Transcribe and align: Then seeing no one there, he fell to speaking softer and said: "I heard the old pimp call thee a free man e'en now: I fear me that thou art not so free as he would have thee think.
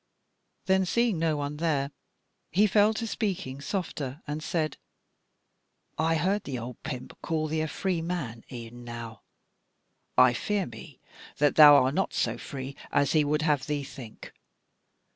Then 0.65 0.83
seeing 0.87 1.19
no 1.19 1.37
one 1.37 1.57
there, 1.57 1.91
he 2.49 2.65
fell 2.65 2.91
to 2.95 3.05
speaking 3.05 3.61
softer 3.61 4.23
and 4.25 4.41
said: 4.41 4.77
"I 5.95 6.15
heard 6.15 6.43
the 6.43 6.57
old 6.57 6.81
pimp 6.81 7.15
call 7.21 7.45
thee 7.45 7.61
a 7.61 7.67
free 7.67 8.01
man 8.01 8.43
e'en 8.51 8.83
now: 8.83 9.21
I 10.17 10.33
fear 10.33 10.65
me 10.65 10.99
that 11.37 11.53
thou 11.53 11.75
art 11.83 11.93
not 11.93 12.15
so 12.15 12.39
free 12.39 12.75
as 12.91 13.11
he 13.11 13.23
would 13.23 13.43
have 13.43 13.67
thee 13.67 13.83
think. 13.83 14.33